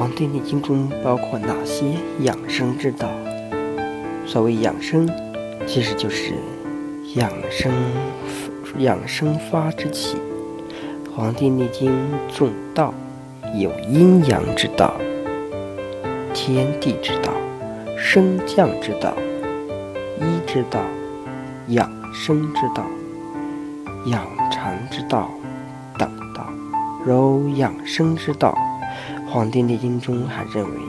[0.00, 3.06] 黄帝内经》中包括哪些养生之道？
[4.24, 5.06] 所谓养生，
[5.66, 6.32] 其实就是
[7.16, 7.70] 养生
[8.78, 10.16] 养生发之气。
[11.14, 11.92] 《黄帝内经》
[12.34, 12.94] 重道，
[13.54, 14.94] 有阴阳之道、
[16.32, 17.34] 天地之道、
[17.98, 19.12] 升降之道、
[20.18, 20.80] 医之道、
[21.68, 22.86] 养生之道、
[24.06, 25.30] 养肠之道
[25.98, 26.46] 等道。
[27.04, 28.56] 如养生之道，
[29.32, 30.80] 《黄帝内经》中还认为，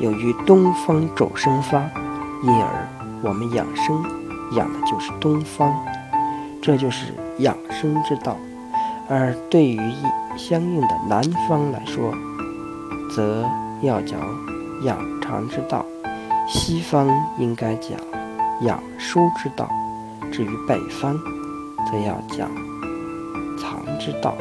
[0.00, 1.78] 由于东方主生发，
[2.42, 2.88] 因而
[3.22, 4.02] 我们养生
[4.52, 5.70] 养的就是东方，
[6.62, 8.38] 这就是养生之道。
[9.06, 9.78] 而对于
[10.34, 12.14] 相应的南方来说，
[13.14, 13.44] 则
[13.82, 14.18] 要讲
[14.82, 15.84] 养肠之道；
[16.48, 17.06] 西方
[17.38, 17.92] 应该讲
[18.62, 19.66] 养疏之道；
[20.32, 21.18] 至于北方，
[21.90, 22.48] 则要讲
[23.58, 24.34] 藏之道。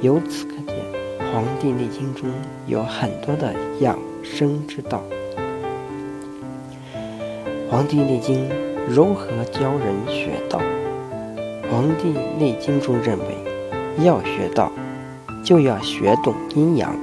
[0.00, 0.71] 由此可见，
[1.32, 2.28] 《黄帝内经》中
[2.66, 5.02] 有很多的养生之道。
[7.70, 8.46] 《黄帝内经》
[8.86, 10.58] 如何教人学道？
[11.70, 13.52] 《黄帝内经》中认为。
[14.02, 14.72] 要学道，
[15.44, 16.96] 就要学懂阴阳，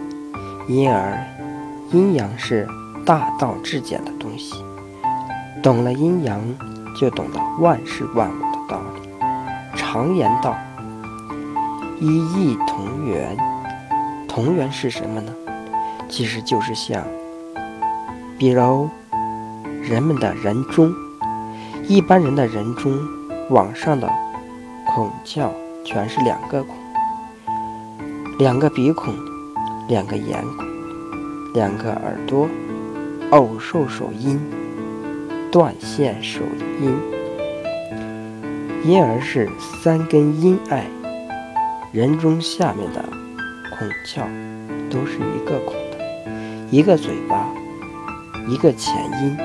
[0.67, 1.23] 因而
[1.91, 2.67] 阴阳是
[3.05, 4.55] 大道至简的东西。
[5.61, 6.41] 懂了阴阳，
[6.99, 9.07] 就懂得万事万物的道理。
[9.75, 10.57] 常言道
[12.01, 13.37] ：“一异同源。”
[14.29, 15.33] 同源是什么呢？
[16.07, 17.03] 其实就是像，
[18.37, 18.87] 比如
[19.81, 20.93] 人们的人中，
[21.87, 22.97] 一般人的人中
[23.49, 24.07] 往上的
[24.87, 25.49] 孔窍
[25.83, 26.75] 全是两个孔。
[28.37, 29.13] 两个鼻孔，
[29.89, 30.65] 两个眼孔，
[31.53, 32.47] 两个耳朵，
[33.31, 34.39] 偶受手阴，
[35.51, 36.39] 断线手
[36.79, 36.95] 阴，
[38.85, 39.49] 因而是
[39.83, 40.85] 三根阴爱。
[41.91, 43.03] 人中下面的
[43.79, 44.27] 孔窍
[44.89, 45.97] 都是一个孔的，
[46.69, 47.49] 一个嘴巴，
[48.49, 49.37] 一个前阴，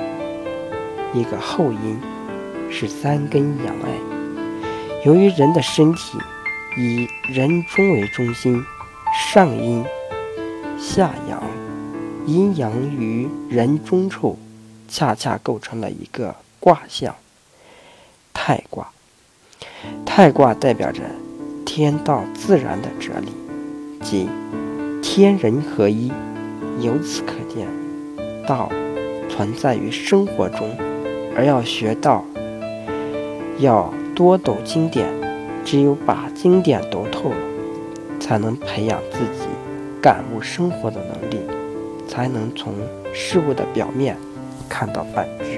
[1.14, 1.96] 一个后阴，
[2.68, 5.04] 是三根阳爱。
[5.04, 6.18] 由于人的身体
[6.76, 8.60] 以人中为中心。
[9.16, 9.84] 上阴
[10.76, 11.40] 下阳，
[12.26, 14.36] 阴阳于人中处，
[14.88, 17.14] 恰恰构成了一个卦象——
[18.34, 18.88] 太卦。
[20.04, 21.02] 太卦代表着
[21.64, 23.30] 天道自然的哲理，
[24.04, 24.28] 即
[25.02, 26.12] 天人合一。
[26.80, 27.66] 由此可见，
[28.46, 28.70] 道
[29.28, 30.70] 存在于生活中，
[31.34, 32.24] 而要学道，
[33.58, 35.08] 要多读经典。
[35.64, 37.36] 只有把经典读透了。
[38.20, 39.46] 才能培养自己
[40.00, 41.38] 感悟生活的能力，
[42.08, 42.72] 才能从
[43.12, 44.16] 事物的表面
[44.66, 45.53] 看到本质。